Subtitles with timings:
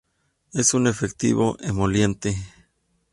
[0.51, 2.35] Es un efectivo emoliente.